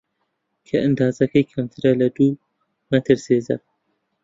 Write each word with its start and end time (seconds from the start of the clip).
کە 0.67 0.75
ئەندازەکەی 0.83 1.49
کەمترە 1.51 1.91
لە 2.01 2.07
دوو 2.15 2.39
مەتر 2.91 3.17
سێجا 3.25 3.57